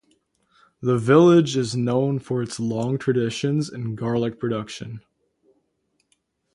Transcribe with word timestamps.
The 0.81 0.97
village 0.97 1.55
is 1.55 1.75
known 1.75 2.17
for 2.17 2.41
its 2.41 2.59
long 2.59 2.97
traditions 2.97 3.69
in 3.71 3.93
garlic 3.93 4.39
production. 4.39 5.01